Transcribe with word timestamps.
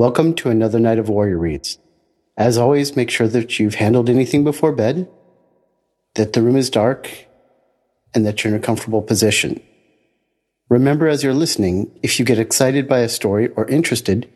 Welcome 0.00 0.32
to 0.36 0.48
another 0.48 0.80
night 0.80 0.98
of 0.98 1.10
Warrior 1.10 1.36
Reads. 1.36 1.76
As 2.34 2.56
always, 2.56 2.96
make 2.96 3.10
sure 3.10 3.28
that 3.28 3.58
you've 3.58 3.74
handled 3.74 4.08
anything 4.08 4.44
before 4.44 4.72
bed, 4.72 5.10
that 6.14 6.32
the 6.32 6.40
room 6.40 6.56
is 6.56 6.70
dark, 6.70 7.26
and 8.14 8.24
that 8.24 8.42
you're 8.42 8.54
in 8.54 8.58
a 8.58 8.62
comfortable 8.62 9.02
position. 9.02 9.60
Remember 10.70 11.06
as 11.06 11.22
you're 11.22 11.34
listening, 11.34 12.00
if 12.02 12.18
you 12.18 12.24
get 12.24 12.38
excited 12.38 12.88
by 12.88 13.00
a 13.00 13.10
story 13.10 13.48
or 13.48 13.68
interested, 13.68 14.26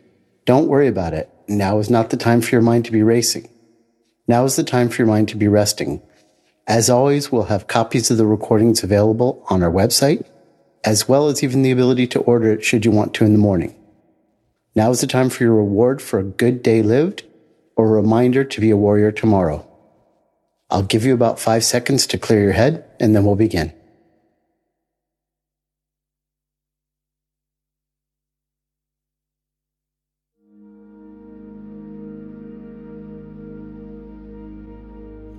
don't 0.45 0.67
worry 0.67 0.87
about 0.87 1.15
it. 1.15 1.31
Now 1.47 1.79
is 1.79 1.89
not 1.89 2.11
the 2.11 2.17
time 2.17 2.41
for 2.41 2.51
your 2.51 2.61
mind 2.61 2.85
to 2.85 2.91
be 2.91 3.01
racing. 3.01 3.49
Now 4.27 4.43
is 4.43 4.57
the 4.57 4.63
time 4.63 4.89
for 4.89 5.01
your 5.01 5.07
mind 5.07 5.29
to 5.29 5.35
be 5.35 5.47
resting. 5.47 5.99
As 6.67 6.91
always, 6.91 7.31
we'll 7.31 7.45
have 7.45 7.65
copies 7.65 8.11
of 8.11 8.17
the 8.17 8.27
recordings 8.27 8.83
available 8.83 9.43
on 9.49 9.63
our 9.63 9.71
website, 9.71 10.27
as 10.83 11.09
well 11.09 11.27
as 11.27 11.43
even 11.43 11.63
the 11.63 11.71
ability 11.71 12.05
to 12.05 12.19
order 12.19 12.51
it 12.51 12.63
should 12.63 12.85
you 12.85 12.91
want 12.91 13.15
to 13.15 13.25
in 13.25 13.31
the 13.33 13.39
morning. 13.39 13.75
Now 14.77 14.91
is 14.91 14.99
the 14.99 15.07
time 15.07 15.29
for 15.29 15.41
your 15.41 15.55
reward 15.55 16.01
for 16.01 16.19
a 16.19 16.23
good 16.23 16.61
day 16.61 16.81
lived 16.81 17.23
or 17.77 17.87
a 17.87 18.01
reminder 18.01 18.43
to 18.43 18.59
be 18.59 18.71
a 18.71 18.75
warrior 18.75 19.09
tomorrow. 19.09 19.65
I'll 20.69 20.83
give 20.83 21.05
you 21.05 21.13
about 21.13 21.39
five 21.39 21.63
seconds 21.63 22.05
to 22.07 22.17
clear 22.17 22.43
your 22.43 22.51
head 22.51 22.83
and 22.99 23.15
then 23.15 23.23
we'll 23.23 23.37
begin. 23.37 23.71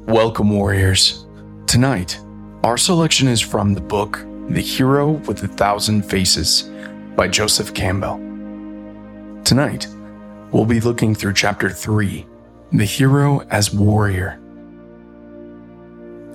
Welcome, 0.07 0.49
warriors. 0.49 1.27
Tonight, 1.66 2.19
our 2.65 2.79
selection 2.79 3.29
is 3.29 3.43
from 3.43 3.75
the 3.75 3.83
book 3.83 4.25
The 4.49 4.63
Hero 4.63 5.11
with 5.11 5.43
a 5.43 5.49
Thousand 5.49 6.09
Faces 6.09 6.71
by 7.16 7.29
Joseph 7.29 7.75
Campbell. 7.75 8.36
Tonight, 9.47 9.87
we'll 10.51 10.65
be 10.65 10.81
looking 10.81 11.15
through 11.15 11.35
Chapter 11.35 11.71
3 11.71 12.27
The 12.73 12.85
Hero 12.85 13.43
as 13.43 13.73
Warrior. 13.73 14.41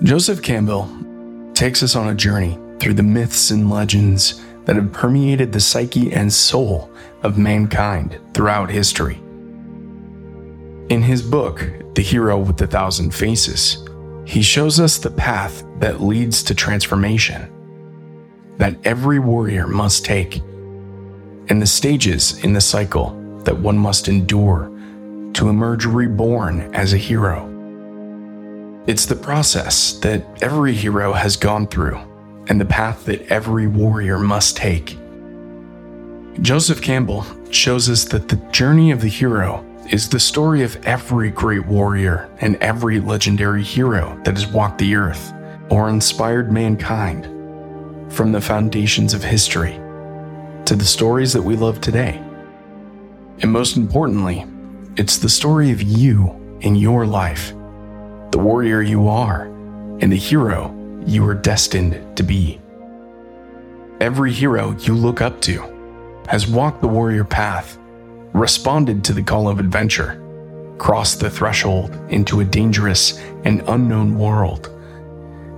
Joseph 0.02 0.42
Campbell 0.42 0.88
takes 1.52 1.82
us 1.82 1.94
on 1.94 2.08
a 2.08 2.14
journey 2.14 2.58
through 2.78 2.94
the 2.94 3.02
myths 3.02 3.50
and 3.50 3.68
legends 3.68 4.42
that 4.64 4.76
have 4.76 4.94
permeated 4.94 5.52
the 5.52 5.60
psyche 5.60 6.10
and 6.10 6.32
soul 6.32 6.90
of 7.22 7.36
mankind 7.36 8.18
throughout 8.32 8.70
history. 8.70 9.16
In 10.88 11.02
his 11.02 11.20
book, 11.20 11.70
The 11.94 12.02
Hero 12.02 12.38
with 12.38 12.56
the 12.56 12.66
Thousand 12.66 13.14
Faces, 13.14 13.86
he 14.24 14.40
shows 14.40 14.80
us 14.80 14.96
the 14.96 15.10
path 15.10 15.66
that 15.80 16.00
leads 16.00 16.42
to 16.44 16.54
transformation 16.54 17.52
that 18.56 18.78
every 18.86 19.18
warrior 19.18 19.66
must 19.66 20.02
take 20.02 20.40
and 21.48 21.60
the 21.60 21.66
stages 21.66 22.38
in 22.44 22.52
the 22.52 22.60
cycle 22.60 23.10
that 23.44 23.58
one 23.58 23.78
must 23.78 24.08
endure 24.08 24.70
to 25.34 25.48
emerge 25.48 25.84
reborn 25.84 26.74
as 26.74 26.92
a 26.92 26.98
hero. 26.98 27.48
It's 28.86 29.06
the 29.06 29.16
process 29.16 29.92
that 30.00 30.24
every 30.42 30.72
hero 30.72 31.12
has 31.12 31.36
gone 31.36 31.66
through 31.66 31.98
and 32.48 32.60
the 32.60 32.64
path 32.64 33.04
that 33.04 33.22
every 33.28 33.66
warrior 33.66 34.18
must 34.18 34.56
take. 34.56 34.98
Joseph 36.40 36.80
Campbell 36.80 37.24
shows 37.50 37.88
us 37.88 38.04
that 38.06 38.28
the 38.28 38.36
journey 38.50 38.90
of 38.90 39.00
the 39.00 39.08
hero 39.08 39.64
is 39.90 40.08
the 40.08 40.18
story 40.18 40.62
of 40.62 40.76
every 40.86 41.30
great 41.30 41.66
warrior 41.66 42.30
and 42.40 42.56
every 42.56 43.00
legendary 43.00 43.62
hero 43.62 44.18
that 44.24 44.36
has 44.36 44.46
walked 44.46 44.78
the 44.78 44.94
earth 44.94 45.32
or 45.70 45.88
inspired 45.88 46.50
mankind 46.50 47.24
from 48.12 48.32
the 48.32 48.40
foundations 48.40 49.14
of 49.14 49.22
history 49.22 49.78
to 50.66 50.76
the 50.76 50.84
stories 50.84 51.32
that 51.32 51.42
we 51.42 51.56
love 51.56 51.80
today. 51.80 52.22
And 53.40 53.50
most 53.50 53.76
importantly, 53.76 54.46
it's 54.96 55.18
the 55.18 55.28
story 55.28 55.70
of 55.70 55.82
you 55.82 56.58
in 56.60 56.76
your 56.76 57.06
life, 57.06 57.50
the 58.30 58.38
warrior 58.38 58.82
you 58.82 59.08
are, 59.08 59.46
and 60.00 60.12
the 60.12 60.16
hero 60.16 60.74
you 61.04 61.26
are 61.26 61.34
destined 61.34 62.16
to 62.16 62.22
be. 62.22 62.60
Every 64.00 64.32
hero 64.32 64.76
you 64.80 64.94
look 64.94 65.20
up 65.20 65.40
to 65.42 65.60
has 66.28 66.46
walked 66.46 66.80
the 66.80 66.88
warrior 66.88 67.24
path, 67.24 67.78
responded 68.32 69.04
to 69.04 69.12
the 69.12 69.22
call 69.22 69.48
of 69.48 69.58
adventure, 69.58 70.22
crossed 70.78 71.20
the 71.20 71.30
threshold 71.30 71.94
into 72.10 72.40
a 72.40 72.44
dangerous 72.44 73.18
and 73.44 73.62
unknown 73.68 74.18
world, 74.18 74.70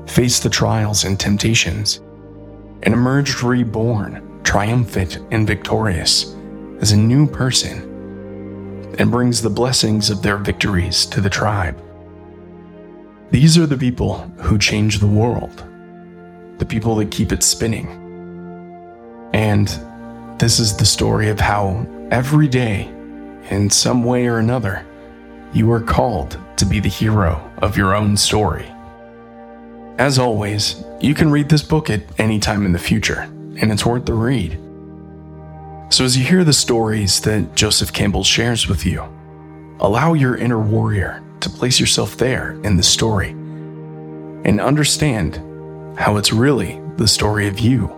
faced 0.07 0.43
the 0.43 0.51
trials 0.51 1.05
and 1.05 1.21
temptations, 1.21 1.99
and 2.83 2.95
emerged 2.95 3.43
reborn 3.43 4.34
triumphant 4.44 5.19
and 5.31 5.47
victorious 5.47 6.34
as 6.81 6.93
a 6.93 6.97
new 6.97 7.27
person 7.27 8.94
and 8.99 9.10
brings 9.10 9.43
the 9.43 9.50
blessings 9.50 10.10
of 10.10 10.22
their 10.22 10.37
victories 10.37 11.06
to 11.06 11.21
the 11.21 11.31
tribe. 11.31 11.77
These 13.31 13.59
are 13.59 13.66
the 13.66 13.77
people 13.77 14.19
who 14.38 14.59
change 14.59 14.99
the 14.99 15.06
world, 15.06 15.65
the 16.59 16.66
people 16.66 16.94
that 16.97 17.10
keep 17.10 17.33
it 17.33 17.43
spinning. 17.43 17.88
And 19.33 19.66
this 20.38 20.60
is 20.60 20.77
the 20.77 20.84
story 20.84 21.28
of 21.28 21.41
how 21.41 21.87
every 22.10 22.47
day, 22.47 22.88
in 23.50 23.71
some 23.71 24.04
way 24.04 24.27
or 24.27 24.38
another, 24.38 24.87
you 25.53 25.71
are 25.72 25.81
called 25.81 26.38
to 26.56 26.65
be 26.65 26.78
the 26.78 26.88
hero 26.88 27.50
of 27.59 27.77
your 27.77 27.94
own 27.94 28.16
story. 28.16 28.66
As 29.99 30.19
always, 30.19 30.84
you 31.00 31.15
can 31.15 31.31
read 31.31 31.49
this 31.49 31.62
book 31.62 31.91
at 31.91 32.03
any 32.19 32.38
time 32.38 32.66
in 32.66 32.72
the 32.72 32.78
future 32.78 33.28
and 33.60 33.72
it's 33.72 33.87
worth 33.87 34.06
the 34.06 34.15
read. 34.15 34.59
So, 35.91 36.04
as 36.04 36.16
you 36.16 36.25
hear 36.25 36.44
the 36.44 36.53
stories 36.53 37.20
that 37.20 37.54
Joseph 37.54 37.92
Campbell 37.92 38.25
shares 38.25 38.69
with 38.69 38.84
you, 38.84 39.03
allow 39.81 40.15
your 40.15 40.37
inner 40.37 40.60
warrior 40.60 41.22
to 41.41 41.50
place 41.50 41.78
yourself 41.78 42.16
there 42.16 42.53
in 42.65 42.76
the 42.76 42.82
story 42.82 43.31
and 43.31 44.60
understand 44.60 45.37
how 45.98 46.16
it's 46.16 46.32
really 46.32 46.81
the 46.97 47.06
story 47.06 47.47
of 47.47 47.60
you 47.60 47.88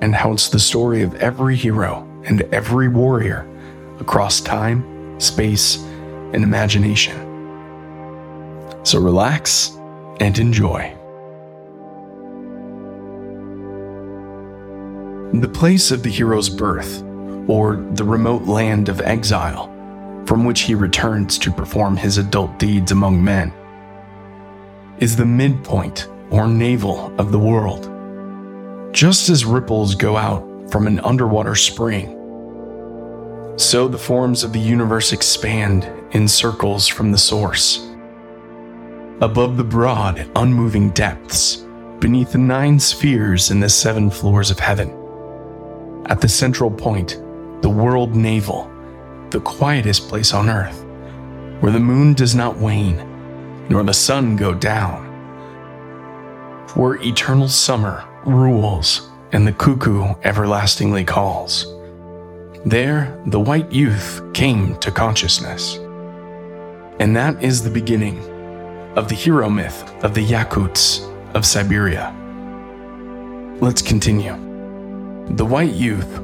and 0.00 0.14
how 0.14 0.32
it's 0.32 0.48
the 0.48 0.58
story 0.58 1.02
of 1.02 1.14
every 1.16 1.56
hero 1.56 2.08
and 2.24 2.42
every 2.52 2.88
warrior 2.88 3.46
across 4.00 4.40
time, 4.40 5.20
space, 5.20 5.76
and 6.32 6.42
imagination. 6.42 7.16
So 8.84 8.98
relax 8.98 9.76
and 10.20 10.36
enjoy. 10.38 10.96
The 15.40 15.48
place 15.48 15.90
of 15.90 16.02
the 16.02 16.10
hero's 16.10 16.48
birth, 16.48 17.02
or 17.48 17.76
the 17.94 18.04
remote 18.04 18.42
land 18.42 18.88
of 18.88 19.00
exile, 19.00 19.66
from 20.26 20.44
which 20.44 20.62
he 20.62 20.74
returns 20.74 21.38
to 21.38 21.50
perform 21.50 21.96
his 21.96 22.18
adult 22.18 22.58
deeds 22.58 22.92
among 22.92 23.22
men, 23.22 23.52
is 24.98 25.16
the 25.16 25.24
midpoint 25.24 26.08
or 26.30 26.46
navel 26.46 27.14
of 27.18 27.32
the 27.32 27.38
world. 27.38 27.88
Just 28.94 29.28
as 29.30 29.44
ripples 29.44 29.94
go 29.94 30.16
out 30.16 30.70
from 30.70 30.86
an 30.86 31.00
underwater 31.00 31.54
spring, 31.54 32.18
so 33.56 33.88
the 33.88 33.98
forms 33.98 34.44
of 34.44 34.52
the 34.52 34.60
universe 34.60 35.12
expand 35.12 35.90
in 36.14 36.28
circles 36.28 36.86
from 36.88 37.12
the 37.12 37.18
source. 37.18 37.88
Above 39.20 39.56
the 39.56 39.64
broad, 39.64 40.30
unmoving 40.36 40.90
depths, 40.90 41.64
beneath 42.00 42.32
the 42.32 42.38
nine 42.38 42.78
spheres 42.78 43.50
and 43.50 43.62
the 43.62 43.68
seven 43.68 44.10
floors 44.10 44.50
of 44.50 44.58
heaven, 44.58 44.90
at 46.06 46.20
the 46.20 46.28
central 46.28 46.70
point, 46.70 47.20
the 47.62 47.70
world 47.70 48.14
navel, 48.16 48.70
the 49.30 49.40
quietest 49.40 50.08
place 50.08 50.34
on 50.34 50.48
earth, 50.48 50.84
where 51.60 51.72
the 51.72 51.80
moon 51.80 52.14
does 52.14 52.34
not 52.34 52.56
wane, 52.58 52.98
nor 53.68 53.82
the 53.82 53.94
sun 53.94 54.36
go 54.36 54.52
down, 54.52 55.06
where 56.74 56.96
eternal 57.02 57.48
summer 57.48 58.04
rules 58.26 59.10
and 59.32 59.46
the 59.46 59.52
cuckoo 59.52 60.14
everlastingly 60.24 61.04
calls. 61.04 61.66
There, 62.64 63.18
the 63.26 63.40
white 63.40 63.72
youth 63.72 64.22
came 64.34 64.76
to 64.78 64.90
consciousness. 64.90 65.76
And 67.00 67.16
that 67.16 67.42
is 67.42 67.62
the 67.62 67.70
beginning 67.70 68.18
of 68.96 69.08
the 69.08 69.14
hero 69.14 69.48
myth 69.48 69.82
of 70.04 70.14
the 70.14 70.24
Yakuts 70.24 71.08
of 71.34 71.46
Siberia. 71.46 72.14
Let's 73.60 73.82
continue. 73.82 74.51
The 75.28 75.46
white 75.46 75.72
youth 75.72 76.20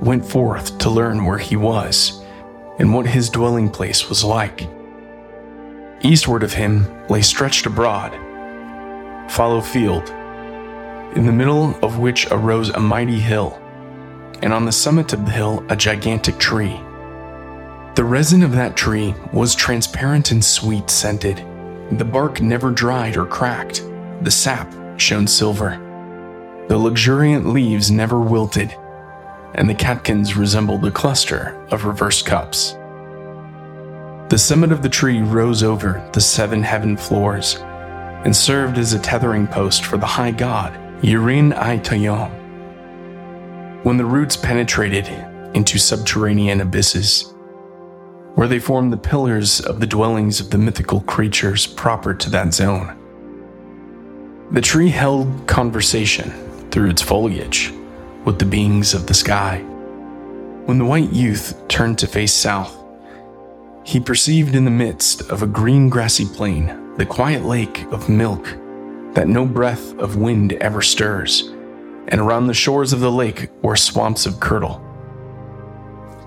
went 0.00 0.24
forth 0.24 0.78
to 0.78 0.90
learn 0.90 1.24
where 1.24 1.38
he 1.38 1.56
was 1.56 2.22
and 2.78 2.94
what 2.94 3.06
his 3.06 3.30
dwelling 3.30 3.68
place 3.68 4.08
was 4.08 4.24
like. 4.24 4.68
Eastward 6.02 6.42
of 6.42 6.54
him 6.54 6.86
lay 7.08 7.22
stretched 7.22 7.66
abroad 7.66 8.18
fallow 9.30 9.60
field, 9.60 10.10
in 11.14 11.24
the 11.24 11.32
middle 11.32 11.76
of 11.84 11.98
which 11.98 12.26
arose 12.30 12.70
a 12.70 12.80
mighty 12.80 13.20
hill, 13.20 13.60
and 14.42 14.52
on 14.52 14.64
the 14.64 14.72
summit 14.72 15.12
of 15.12 15.24
the 15.24 15.30
hill 15.30 15.64
a 15.68 15.76
gigantic 15.76 16.36
tree. 16.38 16.80
The 17.94 18.04
resin 18.04 18.42
of 18.42 18.52
that 18.52 18.76
tree 18.76 19.14
was 19.32 19.54
transparent 19.54 20.30
and 20.32 20.44
sweet 20.44 20.90
scented. 20.90 21.44
The 21.92 22.04
bark 22.04 22.40
never 22.40 22.70
dried 22.70 23.16
or 23.16 23.26
cracked. 23.26 23.84
The 24.22 24.30
sap 24.30 24.72
shone 24.98 25.26
silver. 25.26 25.89
The 26.70 26.78
luxuriant 26.78 27.48
leaves 27.48 27.90
never 27.90 28.20
wilted. 28.20 28.72
and 29.56 29.68
the 29.68 29.74
catkins 29.74 30.36
resembled 30.36 30.86
a 30.86 30.92
cluster 30.92 31.60
of 31.72 31.84
reversed 31.84 32.24
cups. 32.24 32.76
The 34.28 34.38
summit 34.38 34.70
of 34.70 34.80
the 34.80 34.88
tree 34.88 35.20
rose 35.20 35.64
over 35.64 36.08
the 36.12 36.20
seven 36.20 36.62
heaven 36.62 36.96
floors 36.96 37.56
and 38.24 38.34
served 38.34 38.78
as 38.78 38.92
a 38.92 39.00
tethering 39.00 39.48
post 39.48 39.84
for 39.84 39.96
the 39.96 40.06
high 40.06 40.30
god, 40.30 40.72
Urin 41.02 41.52
Ai 41.56 41.78
Tayon. 41.78 42.30
When 43.82 43.96
the 43.96 44.04
roots 44.04 44.36
penetrated 44.36 45.08
into 45.56 45.76
subterranean 45.76 46.60
abysses, 46.60 47.34
where 48.36 48.46
they 48.46 48.60
formed 48.60 48.92
the 48.92 48.96
pillars 48.96 49.58
of 49.58 49.80
the 49.80 49.88
dwellings 49.88 50.38
of 50.38 50.50
the 50.50 50.58
mythical 50.58 51.00
creatures 51.00 51.66
proper 51.66 52.14
to 52.14 52.30
that 52.30 52.54
zone. 52.54 52.96
The 54.52 54.60
tree 54.60 54.90
held 54.90 55.48
conversation 55.48 56.46
through 56.70 56.90
its 56.90 57.02
foliage 57.02 57.72
with 58.24 58.38
the 58.38 58.44
beings 58.44 58.94
of 58.94 59.06
the 59.06 59.14
sky. 59.14 59.58
When 60.66 60.78
the 60.78 60.84
white 60.84 61.12
youth 61.12 61.66
turned 61.68 61.98
to 61.98 62.06
face 62.06 62.32
south, 62.32 62.76
he 63.84 63.98
perceived 63.98 64.54
in 64.54 64.64
the 64.64 64.70
midst 64.70 65.30
of 65.30 65.42
a 65.42 65.46
green 65.46 65.88
grassy 65.88 66.26
plain 66.26 66.94
the 66.96 67.06
quiet 67.06 67.44
lake 67.44 67.82
of 67.92 68.08
milk 68.08 68.44
that 69.14 69.26
no 69.26 69.44
breath 69.44 69.98
of 69.98 70.16
wind 70.16 70.52
ever 70.54 70.82
stirs, 70.82 71.50
and 72.08 72.20
around 72.20 72.46
the 72.46 72.54
shores 72.54 72.92
of 72.92 73.00
the 73.00 73.10
lake 73.10 73.50
were 73.62 73.76
swamps 73.76 74.26
of 74.26 74.38
curdle. 74.38 74.84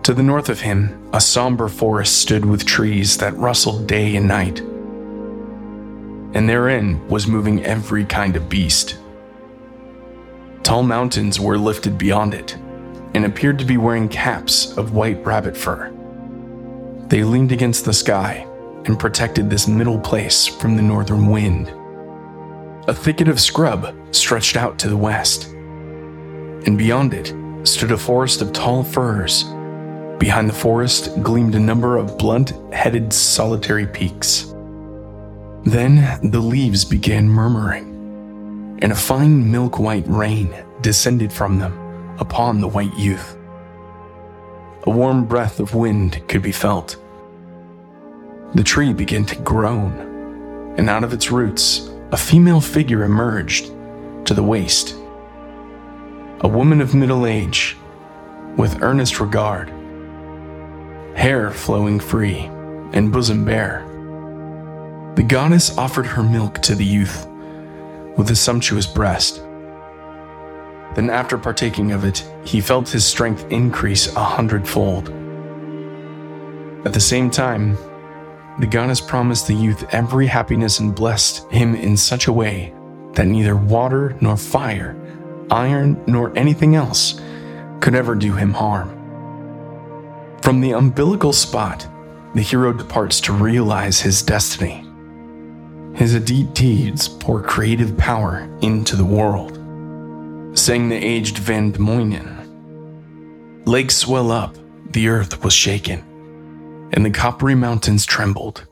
To 0.03 0.13
the 0.13 0.23
north 0.23 0.49
of 0.49 0.59
him, 0.59 1.09
a 1.13 1.21
somber 1.21 1.69
forest 1.69 2.17
stood 2.17 2.43
with 2.43 2.65
trees 2.65 3.17
that 3.17 3.37
rustled 3.37 3.87
day 3.87 4.17
and 4.17 4.27
night. 4.27 4.59
And 6.35 6.49
therein 6.49 7.07
was 7.07 7.27
moving 7.27 7.63
every 7.63 8.03
kind 8.03 8.35
of 8.35 8.49
beast. 8.49 8.97
Tall 10.63 10.83
mountains 10.83 11.41
were 11.41 11.57
lifted 11.57 11.97
beyond 11.97 12.33
it 12.33 12.55
and 13.13 13.25
appeared 13.25 13.59
to 13.59 13.65
be 13.65 13.75
wearing 13.75 14.07
caps 14.07 14.75
of 14.77 14.93
white 14.93 15.23
rabbit 15.25 15.57
fur. 15.57 15.91
They 17.07 17.23
leaned 17.23 17.51
against 17.51 17.83
the 17.83 17.93
sky 17.93 18.47
and 18.85 18.97
protected 18.97 19.49
this 19.49 19.67
middle 19.67 19.99
place 19.99 20.47
from 20.47 20.75
the 20.75 20.81
northern 20.81 21.27
wind. 21.27 21.69
A 22.87 22.93
thicket 22.93 23.27
of 23.27 23.41
scrub 23.41 23.93
stretched 24.15 24.55
out 24.55 24.79
to 24.79 24.89
the 24.89 24.97
west, 24.97 25.51
and 25.51 26.77
beyond 26.77 27.13
it 27.13 27.33
stood 27.67 27.91
a 27.91 27.97
forest 27.97 28.41
of 28.41 28.53
tall 28.53 28.83
firs. 28.83 29.43
Behind 30.17 30.49
the 30.49 30.53
forest 30.53 31.21
gleamed 31.21 31.55
a 31.55 31.59
number 31.59 31.97
of 31.97 32.17
blunt 32.17 32.53
headed 32.73 33.11
solitary 33.11 33.85
peaks. 33.85 34.53
Then 35.65 36.19
the 36.31 36.39
leaves 36.39 36.85
began 36.85 37.27
murmuring 37.27 37.92
and 38.79 38.91
a 38.91 38.95
fine 38.95 39.51
milk 39.51 39.79
white 39.79 40.05
rain 40.07 40.53
descended 40.81 41.31
from 41.31 41.59
them 41.59 42.17
upon 42.19 42.59
the 42.59 42.67
white 42.67 42.95
youth. 42.95 43.37
A 44.83 44.89
warm 44.89 45.25
breath 45.25 45.59
of 45.59 45.75
wind 45.75 46.21
could 46.27 46.41
be 46.41 46.51
felt. 46.51 46.97
The 48.55 48.63
tree 48.63 48.93
began 48.93 49.25
to 49.25 49.35
groan, 49.37 50.75
and 50.77 50.89
out 50.89 51.03
of 51.03 51.13
its 51.13 51.31
roots, 51.31 51.89
a 52.11 52.17
female 52.17 52.61
figure 52.61 53.03
emerged 53.03 53.71
to 54.25 54.33
the 54.33 54.43
waist. 54.43 54.95
A 56.41 56.47
woman 56.47 56.81
of 56.81 56.93
middle 56.93 57.25
age, 57.25 57.77
with 58.57 58.83
earnest 58.83 59.19
regard, 59.19 59.69
hair 61.15 61.51
flowing 61.51 61.99
free 61.99 62.39
and 62.93 63.11
bosom 63.11 63.45
bare. 63.45 63.89
The 65.15 65.23
goddess 65.23 65.77
offered 65.77 66.05
her 66.05 66.23
milk 66.23 66.61
to 66.63 66.75
the 66.75 66.85
youth 66.85 67.27
with 68.17 68.29
a 68.31 68.35
sumptuous 68.35 68.87
breast. 68.87 69.41
Then, 70.95 71.09
after 71.09 71.37
partaking 71.37 71.91
of 71.91 72.03
it, 72.03 72.23
he 72.45 72.61
felt 72.61 72.89
his 72.89 73.05
strength 73.05 73.45
increase 73.49 74.13
a 74.15 74.23
hundredfold. 74.23 75.09
At 76.85 76.93
the 76.93 76.99
same 76.99 77.31
time, 77.31 77.77
the 78.59 78.67
goddess 78.67 79.01
promised 79.01 79.47
the 79.47 79.55
youth 79.55 79.85
every 79.91 80.27
happiness 80.27 80.79
and 80.79 80.93
blessed 80.93 81.51
him 81.51 81.75
in 81.75 81.97
such 81.97 82.27
a 82.27 82.33
way 82.33 82.73
that 83.13 83.25
neither 83.25 83.55
water 83.55 84.15
nor 84.21 84.37
fire, 84.37 84.95
iron 85.49 86.01
nor 86.05 86.37
anything 86.37 86.75
else 86.75 87.19
could 87.79 87.95
ever 87.95 88.13
do 88.13 88.33
him 88.33 88.53
harm. 88.53 88.99
From 90.41 90.61
the 90.61 90.71
umbilical 90.71 91.33
spot, 91.33 91.87
the 92.35 92.41
hero 92.41 92.73
departs 92.73 93.21
to 93.21 93.33
realize 93.33 94.01
his 94.01 94.21
destiny. 94.21 94.82
His 95.95 96.15
Adit 96.15 96.55
deeds 96.55 97.07
pour 97.07 97.41
creative 97.41 97.95
power 97.97 98.49
into 98.61 98.95
the 98.95 99.05
world. 99.05 99.59
Sang 100.57 100.89
the 100.89 100.95
aged 100.95 101.37
Väinämöinen. 101.37 102.47
Lakes 103.65 103.97
swell 103.97 104.31
up, 104.31 104.55
the 104.91 105.07
earth 105.07 105.43
was 105.43 105.53
shaken, 105.53 106.89
and 106.93 107.05
the 107.05 107.11
coppery 107.11 107.55
mountains 107.55 108.05
trembled, 108.05 108.65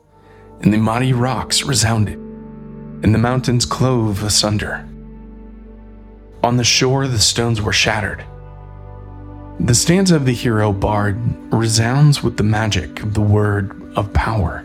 and 0.60 0.72
the 0.72 0.78
mighty 0.78 1.12
rocks 1.12 1.62
resounded, 1.62 2.18
and 2.18 3.14
the 3.14 3.18
mountains 3.18 3.64
clove 3.64 4.22
asunder. 4.24 4.88
On 6.42 6.56
the 6.56 6.64
shore, 6.64 7.06
the 7.06 7.20
stones 7.20 7.62
were 7.62 7.72
shattered. 7.72 8.24
The 9.60 9.76
stanza 9.76 10.16
of 10.16 10.26
the 10.26 10.32
hero 10.32 10.72
bard 10.72 11.16
resounds 11.52 12.22
with 12.22 12.36
the 12.36 12.42
magic 12.42 13.00
of 13.00 13.14
the 13.14 13.20
word 13.20 13.80
of 13.96 14.12
power. 14.12 14.64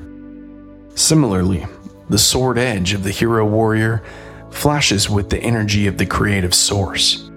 Similarly, 0.95 1.67
the 2.09 2.17
sword 2.17 2.57
edge 2.57 2.93
of 2.93 3.03
the 3.03 3.11
hero 3.11 3.45
warrior 3.45 4.03
flashes 4.49 5.09
with 5.09 5.29
the 5.29 5.39
energy 5.39 5.87
of 5.87 5.97
the 5.97 6.05
creative 6.05 6.53
source. 6.53 7.27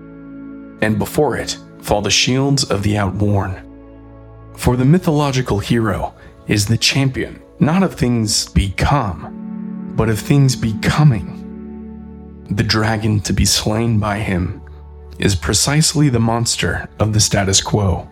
And 0.82 0.99
before 0.99 1.37
it 1.37 1.58
fall 1.81 2.02
the 2.02 2.11
shields 2.11 2.64
of 2.64 2.82
the 2.82 2.96
outworn. 2.96 3.67
For 4.56 4.76
the 4.76 4.84
mythological 4.84 5.58
hero 5.58 6.14
is 6.46 6.67
the 6.67 6.78
champion 6.78 7.43
not 7.61 7.82
of 7.82 7.94
things 7.94 8.49
become, 8.49 9.93
but 9.94 10.08
of 10.08 10.19
things 10.19 10.56
becoming. 10.56 11.37
The 12.50 12.62
dragon 12.64 13.20
to 13.20 13.34
be 13.34 13.44
slain 13.44 14.00
by 14.00 14.19
him 14.19 14.62
is 15.19 15.34
precisely 15.34 16.08
the 16.08 16.20
monster 16.20 16.88
of 16.99 17.12
the 17.12 17.20
status 17.20 17.61
quo. 17.61 18.08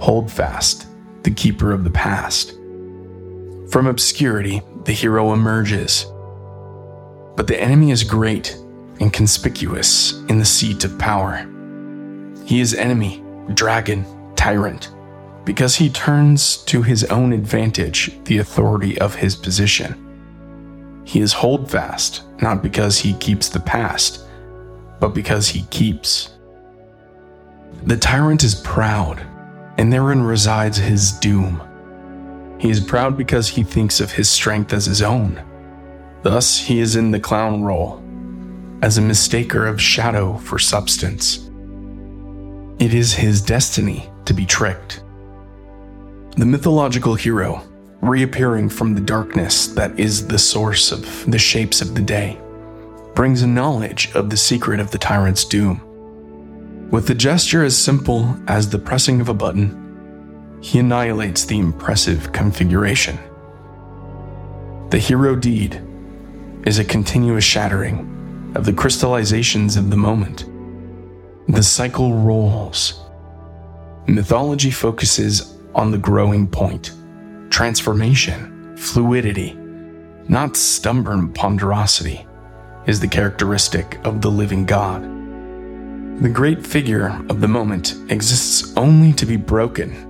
Holdfast, 0.00 0.86
the 1.22 1.30
keeper 1.30 1.72
of 1.72 1.84
the 1.84 1.90
past. 1.90 2.50
From 3.70 3.86
obscurity, 3.86 4.60
the 4.88 4.94
hero 4.94 5.34
emerges. 5.34 6.06
But 7.36 7.46
the 7.46 7.60
enemy 7.60 7.90
is 7.90 8.02
great 8.02 8.54
and 9.00 9.12
conspicuous 9.12 10.14
in 10.30 10.38
the 10.38 10.46
seat 10.46 10.82
of 10.82 10.98
power. 10.98 11.46
He 12.46 12.60
is 12.62 12.72
enemy, 12.72 13.22
dragon, 13.52 14.06
tyrant, 14.34 14.90
because 15.44 15.76
he 15.76 15.90
turns 15.90 16.64
to 16.64 16.80
his 16.80 17.04
own 17.04 17.34
advantage 17.34 18.18
the 18.24 18.38
authority 18.38 18.98
of 18.98 19.14
his 19.14 19.36
position. 19.36 21.02
He 21.04 21.20
is 21.20 21.34
holdfast, 21.34 22.22
not 22.40 22.62
because 22.62 22.96
he 22.96 23.12
keeps 23.18 23.50
the 23.50 23.60
past, 23.60 24.24
but 25.00 25.08
because 25.08 25.50
he 25.50 25.64
keeps. 25.64 26.30
The 27.82 27.98
tyrant 27.98 28.42
is 28.42 28.54
proud, 28.54 29.20
and 29.76 29.92
therein 29.92 30.22
resides 30.22 30.78
his 30.78 31.12
doom. 31.12 31.67
He 32.58 32.70
is 32.70 32.80
proud 32.80 33.16
because 33.16 33.48
he 33.48 33.62
thinks 33.62 34.00
of 34.00 34.12
his 34.12 34.28
strength 34.28 34.72
as 34.72 34.86
his 34.86 35.00
own. 35.00 35.42
Thus, 36.22 36.58
he 36.58 36.80
is 36.80 36.96
in 36.96 37.12
the 37.12 37.20
clown 37.20 37.62
role, 37.62 38.02
as 38.82 38.98
a 38.98 39.02
mistaker 39.02 39.68
of 39.68 39.80
shadow 39.80 40.36
for 40.38 40.58
substance. 40.58 41.48
It 42.80 42.94
is 42.94 43.12
his 43.12 43.40
destiny 43.40 44.10
to 44.24 44.34
be 44.34 44.44
tricked. 44.44 45.02
The 46.36 46.46
mythological 46.46 47.14
hero, 47.14 47.62
reappearing 48.00 48.68
from 48.68 48.94
the 48.94 49.00
darkness 49.00 49.68
that 49.68 49.98
is 49.98 50.26
the 50.26 50.38
source 50.38 50.92
of 50.92 51.30
the 51.30 51.38
shapes 51.38 51.80
of 51.80 51.94
the 51.94 52.02
day, 52.02 52.38
brings 53.14 53.42
a 53.42 53.46
knowledge 53.46 54.10
of 54.14 54.30
the 54.30 54.36
secret 54.36 54.80
of 54.80 54.90
the 54.90 54.98
tyrant's 54.98 55.44
doom. 55.44 55.80
With 56.90 57.10
a 57.10 57.14
gesture 57.14 57.64
as 57.64 57.76
simple 57.76 58.36
as 58.46 58.70
the 58.70 58.78
pressing 58.78 59.20
of 59.20 59.28
a 59.28 59.34
button, 59.34 59.87
he 60.60 60.78
annihilates 60.78 61.44
the 61.44 61.58
impressive 61.58 62.32
configuration. 62.32 63.18
The 64.90 64.98
hero 64.98 65.36
deed 65.36 65.82
is 66.64 66.78
a 66.78 66.84
continuous 66.84 67.44
shattering 67.44 68.52
of 68.56 68.64
the 68.64 68.72
crystallizations 68.72 69.76
of 69.76 69.90
the 69.90 69.96
moment. 69.96 70.46
The 71.48 71.62
cycle 71.62 72.14
rolls. 72.14 73.00
Mythology 74.06 74.70
focuses 74.70 75.56
on 75.74 75.90
the 75.90 75.98
growing 75.98 76.48
point, 76.48 76.92
transformation, 77.50 78.76
fluidity, 78.76 79.54
not 80.28 80.56
stubborn 80.56 81.32
ponderosity, 81.32 82.26
is 82.86 83.00
the 83.00 83.08
characteristic 83.08 83.98
of 84.04 84.22
the 84.22 84.30
living 84.30 84.64
God. 84.64 85.02
The 86.22 86.28
great 86.28 86.66
figure 86.66 87.08
of 87.28 87.40
the 87.40 87.48
moment 87.48 87.94
exists 88.10 88.72
only 88.76 89.12
to 89.12 89.26
be 89.26 89.36
broken 89.36 90.07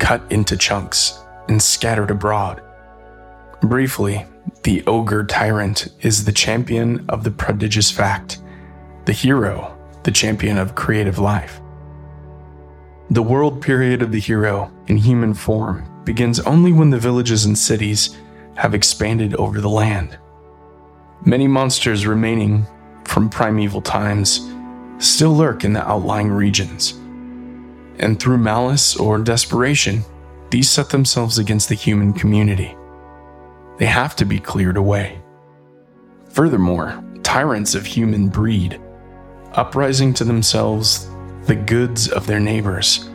cut 0.00 0.22
into 0.32 0.56
chunks 0.56 1.20
and 1.48 1.62
scattered 1.62 2.10
abroad. 2.10 2.60
Briefly, 3.62 4.26
the 4.64 4.82
ogre 4.86 5.24
tyrant 5.24 5.88
is 6.00 6.24
the 6.24 6.32
champion 6.32 7.04
of 7.08 7.22
the 7.22 7.30
prodigious 7.30 7.90
fact, 7.90 8.40
the 9.04 9.12
hero, 9.12 9.76
the 10.02 10.10
champion 10.10 10.58
of 10.58 10.74
creative 10.74 11.18
life. 11.18 11.60
The 13.10 13.22
world 13.22 13.60
period 13.60 14.02
of 14.02 14.12
the 14.12 14.20
hero 14.20 14.72
in 14.86 14.96
human 14.96 15.34
form 15.34 15.86
begins 16.04 16.40
only 16.40 16.72
when 16.72 16.90
the 16.90 16.98
villages 16.98 17.44
and 17.44 17.56
cities 17.56 18.16
have 18.56 18.74
expanded 18.74 19.34
over 19.36 19.60
the 19.60 19.68
land. 19.68 20.18
Many 21.24 21.46
monsters 21.46 22.06
remaining 22.06 22.66
from 23.04 23.28
primeval 23.28 23.82
times 23.82 24.48
still 24.98 25.34
lurk 25.34 25.64
in 25.64 25.72
the 25.72 25.86
outlying 25.86 26.30
regions. 26.30 26.94
And 28.00 28.18
through 28.18 28.38
malice 28.38 28.96
or 28.96 29.18
desperation, 29.18 30.02
these 30.50 30.68
set 30.68 30.88
themselves 30.88 31.38
against 31.38 31.68
the 31.68 31.74
human 31.74 32.12
community. 32.12 32.76
They 33.78 33.86
have 33.86 34.16
to 34.16 34.24
be 34.24 34.40
cleared 34.40 34.76
away. 34.76 35.22
Furthermore, 36.30 37.04
tyrants 37.22 37.74
of 37.74 37.86
human 37.86 38.28
breed, 38.28 38.80
uprising 39.52 40.14
to 40.14 40.24
themselves 40.24 41.08
the 41.46 41.54
goods 41.54 42.08
of 42.08 42.26
their 42.26 42.40
neighbors, 42.40 43.08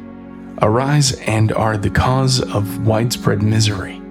arise 0.62 1.14
and 1.22 1.52
are 1.52 1.78
the 1.78 1.90
cause 1.90 2.40
of 2.42 2.86
widespread 2.86 3.42
misery. 3.42 4.02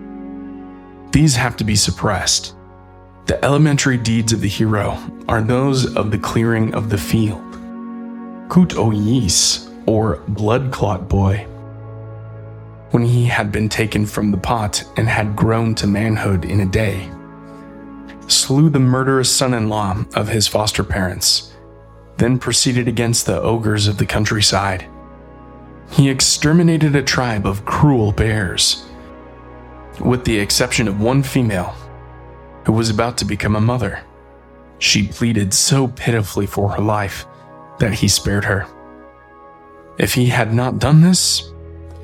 These 1.13 1.37
have 1.37 1.57
to 1.59 1.65
be 1.65 1.77
suppressed. 1.77 2.55
The 3.27 3.43
elementary 3.45 3.97
deeds 3.97 4.33
of 4.33 4.41
the 4.41 4.49
hero 4.49 4.99
are 5.29 5.41
those 5.41 5.95
of 5.97 6.11
the 6.11 6.19
clearing 6.19 6.75
of 6.75 6.91
the 6.91 6.99
field. 6.99 7.43
Kut 8.51 8.77
o 8.77 8.91
Yis, 8.91 9.64
or 9.87 10.17
Blood 10.29 10.73
Clot 10.73 11.09
Boy, 11.09 11.47
when 12.91 13.05
he 13.05 13.25
had 13.25 13.51
been 13.51 13.69
taken 13.69 14.07
from 14.07 14.31
the 14.31 14.39
pot 14.39 14.85
and 14.97 15.09
had 15.09 15.35
grown 15.35 15.75
to 15.77 15.87
manhood 15.87 16.45
in 16.45 16.61
a 16.61 16.67
day, 16.67 17.11
slew 18.29 18.71
the 18.71 18.79
murderous 18.79 19.35
son 19.35 19.53
in 19.53 19.69
law 19.69 19.97
of 20.15 20.29
his 20.29 20.47
foster 20.47 20.85
parents, 20.85 21.53
then 22.17 22.39
proceeded 22.39 22.87
against 22.87 23.27
the 23.27 23.41
ogres 23.41 23.89
of 23.89 23.99
the 23.99 24.07
countryside. 24.07 24.87
He 25.91 26.09
exterminated 26.09 26.95
a 26.97 27.03
tribe 27.03 27.47
of 27.47 27.65
cruel 27.65 28.13
bears, 28.13 28.87
with 30.01 30.25
the 30.25 30.39
exception 30.39 30.89
of 30.89 31.01
one 31.01 31.23
female 31.23 31.75
who 32.65 32.73
was 32.73 32.91
about 32.91 33.19
to 33.19 33.25
become 33.25 33.57
a 33.57 33.61
mother. 33.61 34.03
She 34.79 35.09
pleaded 35.09 35.53
so 35.53 35.89
pitifully 35.89 36.47
for 36.47 36.71
her 36.71 36.83
life 36.83 37.27
that 37.79 37.93
he 37.93 38.09
spared 38.09 38.45
her. 38.45 38.67
If 39.99 40.15
he 40.15 40.27
had 40.27 40.53
not 40.53 40.79
done 40.79 41.01
this, 41.01 41.53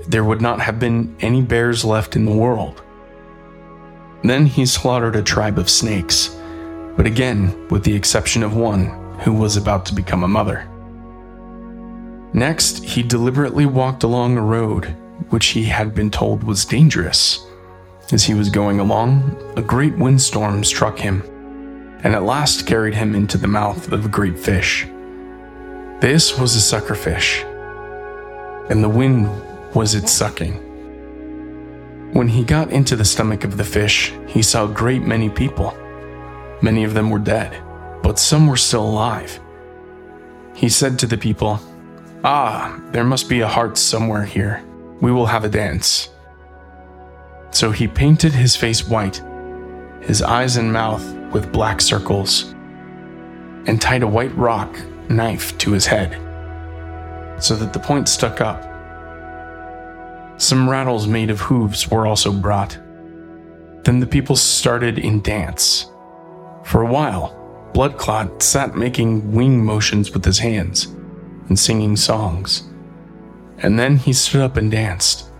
there 0.07 0.25
would 0.25 0.41
not 0.41 0.61
have 0.61 0.79
been 0.79 1.17
any 1.21 1.43
bears 1.43 1.85
left 1.85 2.17
in 2.17 2.25
the 2.25 2.35
world. 2.35 2.83
Then 4.23 4.47
he 4.47 4.67
slaughtered 4.67 5.17
a 5.17 5.23
tribe 5.23 5.59
of 5.59 5.71
snakes, 5.71 6.37
but 6.97 7.07
again, 7.07 7.69
with 7.69 7.85
the 7.85 7.95
exception 7.95 8.43
of 8.43 8.55
one 8.55 8.87
who 9.21 9.33
was 9.33 9.57
about 9.57 9.87
to 9.87 9.95
become 9.95 10.25
a 10.25 10.29
mother. 10.29 10.69
Next, 12.33 12.85
he 12.85 13.03
deliberately 13.03 13.67
walked 13.67 14.05
along 14.05 14.37
a 14.37 14.43
road 14.43 14.97
which 15.29 15.47
he 15.49 15.65
had 15.65 15.95
been 15.95 16.11
told 16.11 16.45
was 16.45 16.65
dangerous. 16.65 17.47
As 18.13 18.25
he 18.25 18.35
was 18.35 18.49
going 18.49 18.81
along, 18.81 19.37
a 19.57 19.63
great 19.63 19.97
windstorm 19.97 20.65
struck 20.65 20.99
him, 20.99 21.23
and 22.03 22.15
at 22.15 22.23
last 22.23 22.67
carried 22.67 22.95
him 22.95 23.15
into 23.15 23.37
the 23.37 23.47
mouth 23.47 23.93
of 23.93 24.07
a 24.07 24.09
great 24.09 24.39
fish. 24.39 24.87
This 26.01 26.39
was 26.39 26.57
a 26.57 26.61
suckerfish, 26.61 27.45
and 28.71 28.83
the 28.83 28.89
wind 28.89 29.29
was 29.75 29.95
its 29.95 30.13
sucking. 30.13 30.55
When 32.13 32.29
he 32.29 32.45
got 32.45 32.71
into 32.71 32.97
the 32.97 33.05
stomach 33.05 33.45
of 33.45 33.57
the 33.57 33.65
fish, 33.65 34.13
he 34.27 34.43
saw 34.43 34.65
a 34.65 34.73
great 34.73 35.03
many 35.03 35.29
people. 35.29 35.77
Many 36.63 36.85
of 36.85 36.95
them 36.95 37.11
were 37.11 37.19
dead, 37.19 37.63
but 38.03 38.19
some 38.19 38.47
were 38.47 38.57
still 38.57 38.85
alive. 38.85 39.39
He 40.55 40.69
said 40.69 40.99
to 41.01 41.07
the 41.07 41.19
people, 41.19 41.61
Ah, 42.25 42.81
there 42.93 43.05
must 43.05 43.29
be 43.29 43.41
a 43.41 43.49
heart 43.49 43.77
somewhere 43.77 44.25
here. 44.25 44.63
We 45.01 45.13
will 45.13 45.27
have 45.27 45.45
a 45.45 45.49
dance. 45.49 46.11
So 47.51 47.71
he 47.71 47.89
painted 47.89 48.33
his 48.33 48.57
face 48.57 48.87
white, 48.87 49.23
his 50.01 50.23
eyes 50.23 50.57
and 50.57 50.73
mouth 50.73 51.05
with 51.33 51.53
black 51.53 51.81
circles, 51.81 52.55
and 53.67 53.81
tied 53.81 54.03
a 54.03 54.07
white 54.07 54.35
rock 54.37 54.79
knife 55.09 55.57
to 55.59 55.73
his 55.73 55.87
head, 55.87 56.30
so 57.41 57.57
that 57.57 57.73
the 57.73 57.79
point 57.79 58.09
stuck 58.09 58.41
up. 58.41 58.63
Some 60.41 60.71
rattles 60.71 61.07
made 61.07 61.31
of 61.31 61.41
hooves 61.41 61.91
were 61.91 62.07
also 62.07 62.33
brought. 62.33 62.79
Then 63.85 64.01
the 64.01 64.07
people 64.07 64.37
started 64.37 64.99
in 64.99 65.21
dance. 65.23 65.91
For 66.65 66.83
a 66.83 66.87
while, 66.87 67.37
Bloodclot 67.75 68.43
sat 68.43 68.75
making 68.75 69.33
wing 69.33 69.65
motions 69.65 70.13
with 70.13 70.25
his 70.25 70.39
hands 70.39 70.87
and 71.49 71.59
singing 71.59 71.97
songs. 71.97 72.65
And 73.59 73.79
then 73.79 73.97
he 73.97 74.13
stood 74.13 74.41
up 74.41 74.57
and 74.57 74.71
danced, 74.71 75.31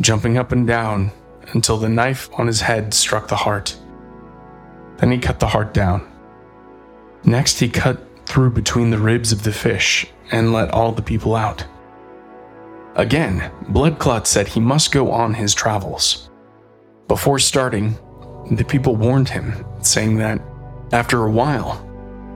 jumping 0.00 0.38
up 0.38 0.52
and 0.52 0.66
down 0.66 1.12
until 1.52 1.76
the 1.76 1.88
knife 1.88 2.28
on 2.34 2.46
his 2.46 2.60
head 2.60 2.94
struck 2.94 3.28
the 3.28 3.36
heart. 3.36 3.76
Then 4.96 5.10
he 5.10 5.18
cut 5.18 5.40
the 5.40 5.46
heart 5.46 5.74
down. 5.74 6.10
Next, 7.24 7.58
he 7.58 7.68
cut 7.68 8.00
through 8.26 8.50
between 8.50 8.90
the 8.90 8.98
ribs 8.98 9.32
of 9.32 9.44
the 9.44 9.52
fish 9.52 10.06
and 10.30 10.52
let 10.52 10.70
all 10.70 10.92
the 10.92 11.02
people 11.02 11.36
out. 11.36 11.64
Again, 12.96 13.50
Bloodclot 13.70 14.26
said 14.26 14.46
he 14.46 14.60
must 14.60 14.92
go 14.92 15.10
on 15.10 15.34
his 15.34 15.54
travels. 15.54 16.30
Before 17.08 17.38
starting, 17.38 17.98
the 18.50 18.64
people 18.64 18.94
warned 18.96 19.28
him, 19.28 19.64
saying 19.82 20.16
that 20.18 20.40
after 20.92 21.24
a 21.24 21.30
while, 21.30 21.84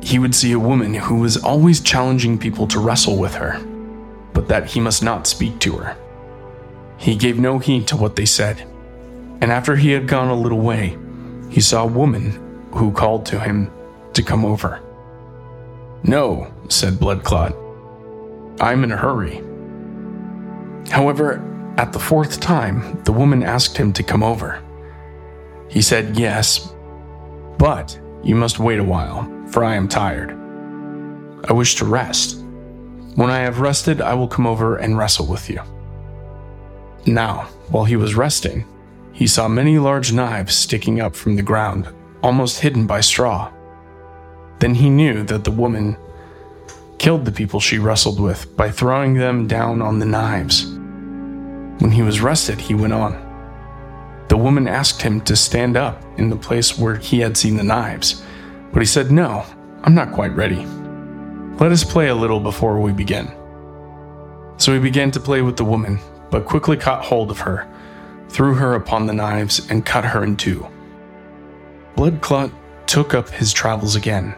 he 0.03 0.19
would 0.19 0.35
see 0.35 0.53
a 0.53 0.59
woman 0.59 0.95
who 0.95 1.17
was 1.17 1.37
always 1.37 1.81
challenging 1.81 2.39
people 2.39 2.67
to 2.69 2.81
wrestle 2.81 3.17
with 3.17 3.35
her, 3.35 3.61
but 4.33 4.49
that 4.49 4.67
he 4.67 4.81
must 4.81 5.03
not 5.03 5.27
speak 5.27 5.59
to 5.61 5.77
her. 5.77 5.97
He 6.97 7.15
gave 7.15 7.39
no 7.39 7.59
heed 7.59 7.87
to 7.89 7.97
what 7.97 8.17
they 8.17 8.27
said, 8.27 8.67
and 9.41 9.53
after 9.53 9.77
he 9.77 9.91
had 9.91 10.09
gone 10.09 10.29
a 10.29 10.35
little 10.35 10.61
way, 10.61 10.99
he 11.51 11.61
saw 11.61 11.85
a 11.85 11.87
woman 11.87 12.67
who 12.73 12.93
called 12.93 13.25
to 13.27 13.39
him 13.39 13.71
to 14.13 14.23
come 14.23 14.45
over. 14.45 14.81
No, 16.03 16.53
said 16.69 16.95
Bloodclot. 16.95 17.68
I'm 18.61 18.85
in 18.85 18.93
a 18.93 18.97
hurry. 18.97 19.43
However, 20.91 21.45
at 21.77 21.93
the 21.93 21.99
fourth 21.99 22.41
time, 22.41 23.03
the 23.05 23.13
woman 23.13 23.43
asked 23.43 23.77
him 23.77 23.93
to 23.93 24.03
come 24.03 24.23
over. 24.23 24.63
He 25.69 25.83
said 25.83 26.17
yes, 26.17 26.73
but 27.59 27.99
you 28.25 28.35
must 28.35 28.59
wait 28.59 28.81
a 28.81 28.85
while, 28.85 29.31
for 29.49 29.63
I 29.63 29.75
am 29.75 29.87
tired. 29.87 30.33
I 31.49 31.53
wish 31.53 31.77
to 31.77 31.85
rest. 31.85 32.39
When 33.15 33.31
I 33.31 33.41
have 33.41 33.61
rested, 33.61 34.01
I 34.01 34.15
will 34.15 34.29
come 34.29 34.47
over 34.47 34.77
and 34.77 34.99
wrestle 34.99 35.27
with 35.27 35.49
you. 35.49 35.61
Now, 37.07 37.49
while 37.71 37.85
he 37.85 37.97
was 37.97 38.15
resting, 38.15 38.65
he 39.13 39.27
saw 39.27 39.49
many 39.49 39.79
large 39.79 40.13
knives 40.13 40.55
sticking 40.55 41.01
up 41.01 41.15
from 41.15 41.37
the 41.37 41.43
ground, 41.43 41.89
almost 42.23 42.61
hidden 42.61 42.87
by 42.87 43.01
straw. 43.01 43.53
Then 44.59 44.75
he 44.75 44.91
knew 44.91 45.23
that 45.25 45.45
the 45.45 45.51
woman 45.51 45.97
killed 46.99 47.25
the 47.25 47.33
people 47.33 47.61
she 47.61 47.79
wrestled 47.79 48.21
with 48.21 48.57
by 48.57 48.71
throwing 48.71 49.15
them 49.15 49.47
down 49.47 49.81
on 49.81 49.99
the 49.99 50.07
knives. 50.07 50.67
When 51.81 51.93
he 51.93 52.03
was 52.03 52.21
rested, 52.21 52.61
he 52.61 52.75
went 52.75 52.93
on. 52.93 53.25
The 54.29 54.37
woman 54.37 54.67
asked 54.69 55.01
him 55.01 55.21
to 55.23 55.37
stand 55.37 55.77
up 55.77 56.03
in 56.19 56.29
the 56.29 56.37
place 56.37 56.77
where 56.77 56.97
he 56.97 57.21
had 57.21 57.37
seen 57.37 57.57
the 57.57 57.63
knives, 57.63 58.23
but 58.73 58.81
he 58.81 58.87
said, 58.87 59.11
No, 59.11 59.45
I'm 59.85 59.95
not 59.95 60.13
quite 60.13 60.35
ready. 60.35 60.67
Let 61.61 61.73
us 61.73 61.85
play 61.85 62.09
a 62.09 62.15
little 62.15 62.41
before 62.41 62.81
we 62.81 62.93
begin. 62.93 63.33
So 64.59 64.75
he 64.75 64.81
began 64.81 65.11
to 65.13 65.21
play 65.21 65.41
with 65.41 65.57
the 65.57 65.65
woman, 65.65 66.01
but 66.31 66.47
quickly 66.47 66.77
caught 66.77 67.05
hold 67.05 67.31
of 67.31 67.39
her, 67.41 67.67
threw 68.29 68.55
her 68.55 68.75
upon 68.75 69.07
the 69.07 69.15
knives, 69.15 69.71
and 69.71 69.87
cut 69.87 70.05
her 70.05 70.25
in 70.25 70.37
two. 70.37 70.67
Bloodclot 71.97 72.53
took 72.87 73.15
up 73.15 73.29
his 73.29 73.53
travels 73.53 73.97
again, 73.97 74.35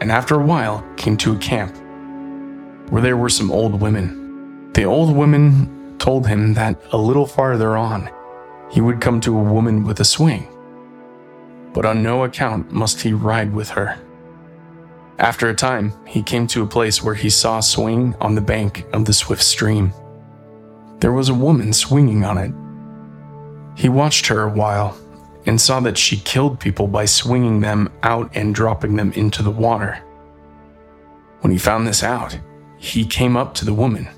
and 0.00 0.10
after 0.10 0.36
a 0.36 0.44
while 0.44 0.84
came 0.96 1.16
to 1.18 1.34
a 1.34 1.38
camp 1.38 1.76
where 2.90 3.02
there 3.02 3.16
were 3.16 3.28
some 3.28 3.50
old 3.50 3.80
women. 3.80 4.72
The 4.72 4.84
old 4.84 5.14
women 5.14 5.96
told 5.98 6.26
him 6.26 6.54
that 6.54 6.80
a 6.92 6.96
little 6.96 7.26
farther 7.26 7.76
on 7.76 8.10
he 8.70 8.80
would 8.80 9.00
come 9.00 9.20
to 9.20 9.38
a 9.38 9.42
woman 9.42 9.84
with 9.84 10.00
a 10.00 10.04
swing, 10.04 10.48
but 11.72 11.84
on 11.84 12.02
no 12.02 12.24
account 12.24 12.72
must 12.72 13.00
he 13.00 13.12
ride 13.12 13.52
with 13.52 13.70
her. 13.70 13.98
After 15.18 15.48
a 15.48 15.54
time, 15.54 15.92
he 16.06 16.22
came 16.22 16.46
to 16.48 16.62
a 16.62 16.66
place 16.66 17.02
where 17.02 17.14
he 17.14 17.30
saw 17.30 17.58
a 17.58 17.62
swing 17.62 18.14
on 18.20 18.34
the 18.34 18.40
bank 18.40 18.84
of 18.92 19.06
the 19.06 19.14
swift 19.14 19.42
stream. 19.42 19.92
There 21.00 21.12
was 21.12 21.28
a 21.28 21.34
woman 21.34 21.72
swinging 21.72 22.24
on 22.24 22.38
it. 22.38 22.52
He 23.80 23.88
watched 23.88 24.26
her 24.26 24.42
a 24.42 24.52
while 24.52 24.96
and 25.46 25.60
saw 25.60 25.80
that 25.80 25.96
she 25.96 26.18
killed 26.18 26.60
people 26.60 26.86
by 26.88 27.04
swinging 27.04 27.60
them 27.60 27.90
out 28.02 28.30
and 28.34 28.54
dropping 28.54 28.96
them 28.96 29.12
into 29.12 29.42
the 29.42 29.50
water. 29.50 29.94
When 31.40 31.52
he 31.52 31.58
found 31.58 31.86
this 31.86 32.02
out, 32.02 32.38
he 32.78 33.04
came 33.04 33.36
up 33.36 33.54
to 33.54 33.64
the 33.64 33.74
woman. 33.74 34.08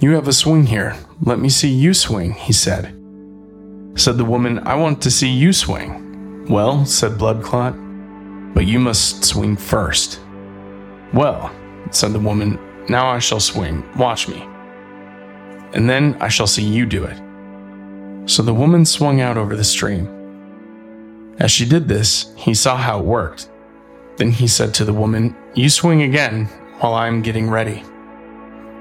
You 0.00 0.12
have 0.14 0.28
a 0.28 0.32
swing 0.32 0.66
here. 0.66 0.96
Let 1.22 1.38
me 1.38 1.48
see 1.48 1.68
you 1.68 1.92
swing, 1.94 2.32
he 2.32 2.52
said. 2.52 2.96
Said 3.96 4.16
the 4.18 4.24
woman, 4.24 4.60
I 4.60 4.74
want 4.76 5.02
to 5.02 5.10
see 5.10 5.28
you 5.28 5.52
swing. 5.52 6.46
Well, 6.48 6.86
said 6.86 7.12
Bloodclot, 7.18 8.54
but 8.54 8.66
you 8.66 8.78
must 8.78 9.24
swing 9.24 9.56
first. 9.56 10.20
Well, 11.12 11.54
said 11.90 12.12
the 12.12 12.20
woman, 12.20 12.58
now 12.88 13.08
I 13.08 13.18
shall 13.18 13.40
swing. 13.40 13.84
Watch 13.96 14.28
me. 14.28 14.46
and 15.72 15.88
then 15.88 16.16
I 16.20 16.28
shall 16.28 16.46
see 16.46 16.64
you 16.64 16.86
do 16.86 17.04
it. 17.04 17.16
So 18.28 18.42
the 18.42 18.54
woman 18.54 18.84
swung 18.84 19.20
out 19.20 19.36
over 19.36 19.56
the 19.56 19.64
stream. 19.64 20.08
As 21.38 21.50
she 21.50 21.64
did 21.64 21.88
this, 21.88 22.32
he 22.36 22.54
saw 22.54 22.76
how 22.76 22.98
it 23.00 23.04
worked. 23.04 23.48
Then 24.16 24.30
he 24.30 24.46
said 24.48 24.74
to 24.74 24.84
the 24.84 24.92
woman, 24.92 25.34
You 25.54 25.68
swing 25.70 26.02
again 26.02 26.48
while 26.80 26.94
I 26.94 27.06
am 27.06 27.22
getting 27.22 27.48
ready. 27.48 27.84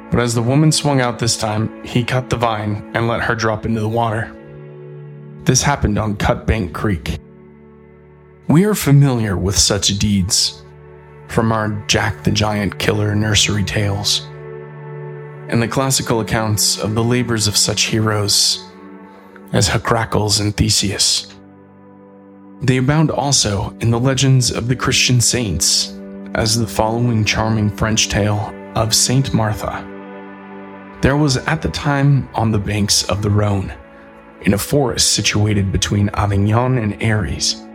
But 0.10 0.22
as 0.22 0.34
the 0.34 0.42
woman 0.42 0.72
swung 0.72 1.02
out 1.02 1.20
this 1.20 1.38
time, 1.38 1.84
he 1.84 2.04
cut 2.04 2.30
the 2.30 2.38
vine 2.38 2.90
and 2.96 3.08
let 3.08 3.22
her 3.22 3.36
drop 3.36 3.66
into 3.66 3.82
the 3.82 3.90
water. 3.90 4.36
This 5.44 5.62
happened 5.62 6.00
on 6.00 6.16
Cutbank 6.16 6.74
Creek. 6.74 7.20
We 8.48 8.66
are 8.66 8.74
familiar 8.74 9.38
with 9.38 9.58
such 9.58 10.00
deeds 10.00 10.64
from 11.28 11.52
our 11.52 11.70
Jack 11.88 12.24
the 12.24 12.32
Giant 12.32 12.80
Killer 12.80 13.14
nursery 13.14 13.64
tales 13.64 14.22
and 15.50 15.62
the 15.62 15.68
classical 15.68 16.22
accounts 16.22 16.80
of 16.80 16.96
the 16.96 17.04
labors 17.04 17.48
of 17.48 17.58
such 17.58 17.84
heroes 17.84 18.64
as 19.52 19.68
Heracles 19.68 20.40
and 20.40 20.56
Theseus. 20.56 21.36
They 22.62 22.78
abound 22.78 23.12
also 23.12 23.76
in 23.80 23.90
the 23.92 24.00
legends 24.00 24.52
of 24.52 24.68
the 24.68 24.76
Christian 24.76 25.22
saints, 25.22 25.99
as 26.36 26.58
the 26.58 26.68
following 26.68 27.26
charming 27.26 27.70
French 27.70 28.08
tale 28.08 28.54
of 28.76 28.94
Saint 28.94 29.34
Martha. 29.34 29.86
There 31.02 31.18
was 31.18 31.38
at 31.38 31.62
the 31.62 31.70
time 31.70 32.30
on 32.34 32.52
the 32.52 32.60
banks 32.60 33.04
of 33.10 33.22
the 33.22 33.30
Rhone, 33.30 33.74
in 34.42 34.54
a 34.54 34.58
forest 34.58 35.14
situated 35.14 35.72
between 35.72 36.10
Avignon 36.10 36.78
and 36.78 37.02
Arles, 37.02 37.66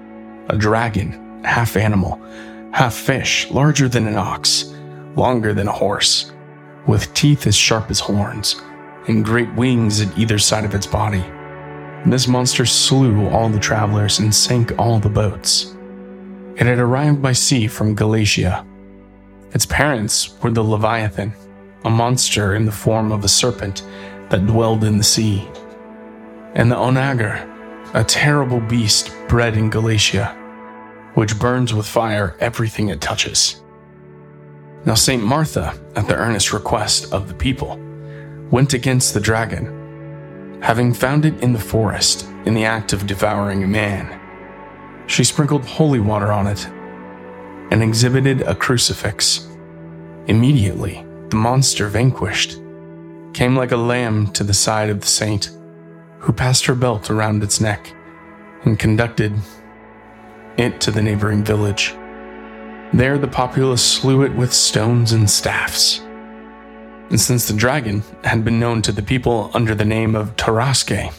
a 0.49 0.56
dragon, 0.56 1.42
half 1.44 1.76
animal, 1.76 2.20
half 2.73 2.94
fish, 2.94 3.50
larger 3.50 3.88
than 3.88 4.06
an 4.06 4.16
ox, 4.16 4.75
longer 5.16 5.52
than 5.52 5.68
a 5.68 5.73
horse, 5.73 6.32
with 6.87 7.12
teeth 7.14 7.46
as 7.46 7.56
sharp 7.56 7.90
as 7.90 8.00
horns, 8.00 8.61
and 9.08 9.25
great 9.25 9.52
wings 9.54 10.00
at 10.00 10.16
either 10.16 10.38
side 10.38 10.64
of 10.64 10.75
its 10.75 10.87
body. 10.87 11.25
This 12.06 12.28
monster 12.28 12.66
slew 12.66 13.28
all 13.28 13.49
the 13.49 13.58
travelers 13.58 14.18
and 14.18 14.34
sank 14.34 14.78
all 14.78 14.99
the 14.99 15.08
boats. 15.08 15.74
It 16.56 16.66
had 16.66 16.78
arrived 16.78 17.20
by 17.20 17.32
sea 17.32 17.66
from 17.66 17.94
Galatia. 17.94 18.64
Its 19.52 19.66
parents 19.66 20.40
were 20.42 20.50
the 20.50 20.62
Leviathan, 20.62 21.32
a 21.84 21.90
monster 21.90 22.54
in 22.54 22.64
the 22.64 22.73
form 22.73 23.12
of 23.12 23.25
a 23.25 23.28
serpent 23.28 23.82
that 24.30 24.46
dwelled 24.46 24.84
in 24.84 24.99
the 24.99 25.04
sea, 25.04 25.49
and 26.54 26.70
the 26.70 26.76
Onager, 26.76 27.50
a 27.94 28.04
terrible 28.04 28.61
beast 28.61 29.14
bred 29.28 29.56
in 29.56 29.70
Galatia 29.70 30.37
which 31.14 31.38
burns 31.38 31.73
with 31.73 31.87
fire 31.87 32.37
everything 32.40 32.88
it 32.88 33.00
touches. 33.00 33.62
Now, 34.84 34.94
St. 34.94 35.23
Martha, 35.23 35.78
at 35.96 36.06
the 36.08 36.16
earnest 36.16 36.52
request 36.52 37.12
of 37.12 37.28
the 37.28 37.34
people, 37.34 37.78
went 38.50 38.75
against 38.75 39.14
the 39.14 39.20
dragon. 39.20 40.61
Having 40.61 40.94
found 40.94 41.25
it 41.25 41.40
in 41.42 41.52
the 41.52 41.58
forest, 41.58 42.26
in 42.44 42.54
the 42.54 42.64
act 42.64 42.92
of 42.92 43.06
devouring 43.06 43.64
a 43.64 43.68
man, 43.68 44.20
she 45.06 45.25
sprinkled 45.25 45.64
holy 45.64 46.00
water 46.00 46.32
on 46.32 46.46
it 46.46 46.66
and 47.70 47.82
exhibited 47.82 48.42
a 48.42 48.54
crucifix. 48.54 49.49
Immediately, 50.26 51.04
the 51.28 51.37
monster 51.37 51.88
vanquished 51.88 52.61
came 53.32 53.56
like 53.56 53.73
a 53.73 53.76
lamb 53.76 54.28
to 54.28 54.44
the 54.44 54.54
side 54.54 54.88
of 54.88 55.00
the 55.00 55.06
saint, 55.06 55.50
who 56.20 56.32
passed 56.32 56.64
her 56.66 56.75
belt 56.75 57.11
around 57.11 57.42
its 57.42 57.61
neck 57.61 57.92
and 58.62 58.78
conducted 58.78 59.32
it 60.56 60.80
to 60.80 60.90
the 60.90 61.02
neighboring 61.02 61.44
village. 61.44 61.94
There, 62.92 63.18
the 63.18 63.28
populace 63.28 63.84
slew 63.84 64.23
it 64.23 64.34
with 64.34 64.52
stones 64.52 65.12
and 65.12 65.28
staffs. 65.28 65.99
And 67.11 67.20
since 67.20 67.49
the 67.49 67.54
dragon 67.54 68.02
had 68.23 68.44
been 68.44 68.61
known 68.61 68.80
to 68.82 68.92
the 68.92 69.02
people 69.02 69.50
under 69.52 69.75
the 69.75 69.84
name 69.84 70.14
of 70.14 70.37
Tarasque, 70.37 71.12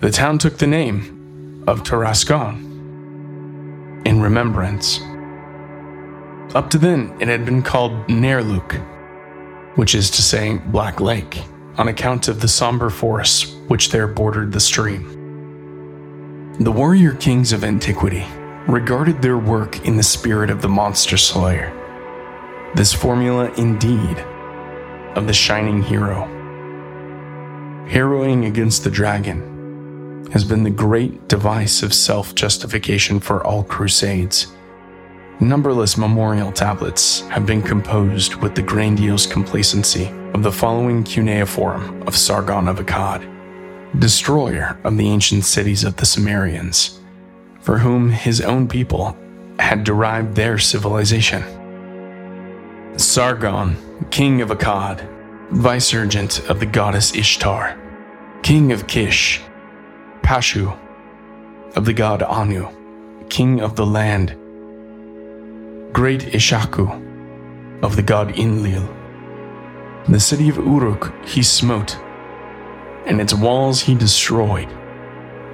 the 0.00 0.10
town 0.10 0.38
took 0.38 0.58
the 0.58 0.66
name 0.66 1.13
of 1.66 1.82
Tarascon 1.82 2.72
in 4.06 4.20
remembrance. 4.20 5.00
Up 6.54 6.68
to 6.70 6.78
then, 6.78 7.16
it 7.20 7.28
had 7.28 7.44
been 7.44 7.62
called 7.62 7.92
Nerluk, 8.06 8.74
which 9.76 9.94
is 9.94 10.10
to 10.10 10.22
say 10.22 10.58
Black 10.58 11.00
Lake, 11.00 11.42
on 11.78 11.88
account 11.88 12.28
of 12.28 12.40
the 12.40 12.48
somber 12.48 12.90
forests 12.90 13.54
which 13.68 13.88
there 13.90 14.06
bordered 14.06 14.52
the 14.52 14.60
stream. 14.60 16.52
The 16.60 16.70
warrior 16.70 17.14
kings 17.14 17.52
of 17.52 17.64
antiquity 17.64 18.26
regarded 18.68 19.20
their 19.20 19.38
work 19.38 19.84
in 19.86 19.96
the 19.96 20.02
spirit 20.02 20.50
of 20.50 20.62
the 20.62 20.68
monster 20.68 21.16
slayer. 21.16 21.72
This 22.74 22.92
formula, 22.92 23.50
indeed, 23.56 24.18
of 25.16 25.26
the 25.26 25.32
shining 25.32 25.82
hero. 25.82 26.26
Harrowing 27.88 28.44
against 28.44 28.84
the 28.84 28.90
dragon 28.90 29.53
has 30.32 30.44
been 30.44 30.64
the 30.64 30.70
great 30.70 31.28
device 31.28 31.82
of 31.82 31.94
self 31.94 32.34
justification 32.34 33.20
for 33.20 33.44
all 33.44 33.64
crusades. 33.64 34.48
Numberless 35.40 35.96
memorial 35.96 36.52
tablets 36.52 37.20
have 37.28 37.46
been 37.46 37.62
composed 37.62 38.36
with 38.36 38.54
the 38.54 38.62
grandiose 38.62 39.26
complacency 39.26 40.06
of 40.34 40.42
the 40.42 40.52
following 40.52 41.02
cuneiform 41.02 42.02
of 42.06 42.16
Sargon 42.16 42.68
of 42.68 42.78
Akkad 42.78 43.30
destroyer 43.98 44.78
of 44.84 44.96
the 44.96 45.08
ancient 45.08 45.44
cities 45.44 45.84
of 45.84 45.96
the 45.96 46.06
Sumerians, 46.06 47.00
for 47.60 47.78
whom 47.78 48.10
his 48.10 48.40
own 48.40 48.68
people 48.68 49.16
had 49.58 49.84
derived 49.84 50.34
their 50.34 50.58
civilization. 50.58 51.42
Sargon, 52.96 53.76
king 54.10 54.40
of 54.40 54.50
Akkad, 54.50 55.08
vicegerent 55.50 56.48
of 56.48 56.60
the 56.60 56.66
goddess 56.66 57.14
Ishtar, 57.14 57.78
king 58.42 58.72
of 58.72 58.86
Kish, 58.86 59.40
Pashu, 60.24 60.76
of 61.76 61.84
the 61.84 61.92
god 61.92 62.22
Anu, 62.22 62.68
king 63.28 63.60
of 63.60 63.76
the 63.76 63.86
land, 63.86 64.30
great 65.92 66.22
Ishaku, 66.32 67.82
of 67.82 67.94
the 67.94 68.02
god 68.02 68.36
Enlil. 68.38 68.88
The 70.08 70.18
city 70.18 70.48
of 70.48 70.56
Uruk 70.56 71.12
he 71.26 71.42
smote 71.42 71.98
and 73.06 73.20
its 73.20 73.34
walls 73.34 73.82
he 73.82 73.94
destroyed. 73.94 74.68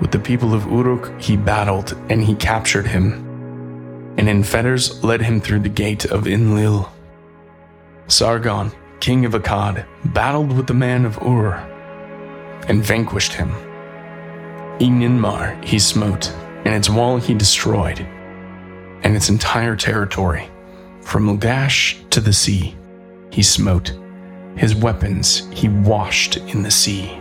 With 0.00 0.12
the 0.12 0.18
people 0.18 0.54
of 0.54 0.66
Uruk 0.66 1.20
he 1.20 1.36
battled, 1.36 1.92
and 2.08 2.22
he 2.22 2.34
captured 2.34 2.86
him, 2.86 3.12
and 4.16 4.28
in 4.28 4.42
fetters 4.42 5.02
led 5.04 5.20
him 5.20 5.40
through 5.40 5.60
the 5.60 5.68
gate 5.68 6.04
of 6.06 6.26
Enlil. 6.26 6.90
Sargon, 8.06 8.72
king 9.00 9.24
of 9.24 9.32
Akkad, 9.32 9.84
battled 10.14 10.56
with 10.56 10.66
the 10.66 10.74
man 10.74 11.04
of 11.04 11.18
Ur, 11.22 11.54
and 12.68 12.82
vanquished 12.82 13.32
him. 13.32 13.50
Enenmar 14.80 15.62
he 15.62 15.78
smote, 15.78 16.30
and 16.64 16.74
its 16.74 16.88
wall 16.88 17.18
he 17.18 17.34
destroyed, 17.34 18.00
and 19.02 19.14
its 19.14 19.28
entire 19.28 19.76
territory, 19.76 20.48
from 21.02 21.26
Lagash 21.26 22.08
to 22.08 22.20
the 22.20 22.32
sea, 22.32 22.74
he 23.30 23.42
smote. 23.42 23.92
His 24.56 24.74
weapons 24.74 25.48
he 25.52 25.68
washed 25.68 26.38
in 26.38 26.62
the 26.62 26.70
sea. 26.70 27.19